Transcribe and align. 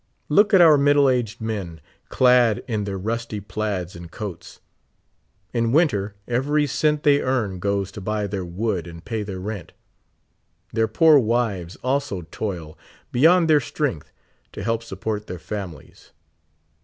Look 0.29 0.51
at 0.51 0.61
our 0.61 0.79
fniddle 0.79 1.13
aged 1.13 1.41
men, 1.41 1.79
clad 2.09 2.63
in 2.67 2.85
their 2.85 2.97
rusty 2.97 3.39
plaids 3.39 3.95
and 3.95 4.09
coats. 4.09 4.59
In 5.53 5.71
winter, 5.73 6.15
every 6.27 6.65
cent 6.65 7.03
they 7.03 7.21
earn 7.21 7.59
goes 7.59 7.91
to 7.91 8.01
buy 8.01 8.25
their 8.25 8.43
wood 8.43 8.87
and 8.87 9.05
pay 9.05 9.21
their 9.21 9.37
rent; 9.39 9.73
their 10.73 10.87
poor 10.87 11.19
wives 11.19 11.75
also 11.83 12.23
toil 12.31 12.79
beyond 13.11 13.47
their 13.47 13.59
strength, 13.59 14.11
to 14.53 14.63
help 14.63 14.81
support 14.81 15.27
their 15.27 15.37
families. 15.37 16.09